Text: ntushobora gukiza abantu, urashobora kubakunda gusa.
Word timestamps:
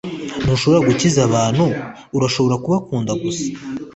ntushobora 0.43 0.79
gukiza 0.87 1.19
abantu, 1.27 1.63
urashobora 2.17 2.55
kubakunda 2.63 3.11
gusa. 3.21 3.47